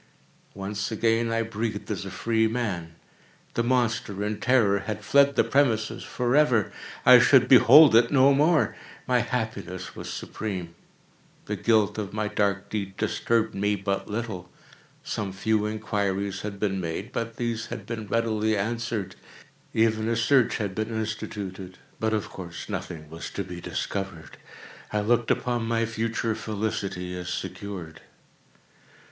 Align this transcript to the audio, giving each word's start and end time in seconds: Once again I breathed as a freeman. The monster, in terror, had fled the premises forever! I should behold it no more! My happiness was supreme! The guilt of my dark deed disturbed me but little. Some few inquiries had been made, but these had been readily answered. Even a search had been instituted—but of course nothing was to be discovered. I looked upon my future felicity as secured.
Once 0.55 0.91
again 0.91 1.31
I 1.31 1.43
breathed 1.43 1.91
as 1.91 2.05
a 2.07 2.09
freeman. 2.09 2.95
The 3.53 3.61
monster, 3.61 4.23
in 4.23 4.39
terror, 4.39 4.79
had 4.79 5.03
fled 5.05 5.35
the 5.35 5.43
premises 5.43 6.01
forever! 6.01 6.71
I 7.05 7.19
should 7.19 7.47
behold 7.47 7.95
it 7.95 8.09
no 8.09 8.33
more! 8.33 8.75
My 9.05 9.19
happiness 9.19 9.95
was 9.95 10.11
supreme! 10.11 10.73
The 11.45 11.55
guilt 11.55 11.99
of 11.99 12.13
my 12.13 12.27
dark 12.29 12.67
deed 12.69 12.97
disturbed 12.97 13.53
me 13.53 13.75
but 13.75 14.07
little. 14.07 14.49
Some 15.03 15.31
few 15.31 15.67
inquiries 15.67 16.41
had 16.41 16.59
been 16.59 16.81
made, 16.81 17.11
but 17.11 17.35
these 17.35 17.67
had 17.67 17.85
been 17.85 18.07
readily 18.07 18.57
answered. 18.57 19.15
Even 19.71 20.09
a 20.09 20.15
search 20.15 20.57
had 20.57 20.73
been 20.73 20.89
instituted—but 20.89 22.11
of 22.11 22.27
course 22.31 22.67
nothing 22.67 23.07
was 23.07 23.29
to 23.29 23.43
be 23.43 23.61
discovered. 23.61 24.37
I 24.91 25.01
looked 25.01 25.29
upon 25.29 25.67
my 25.67 25.85
future 25.85 26.33
felicity 26.33 27.15
as 27.15 27.29
secured. 27.29 28.01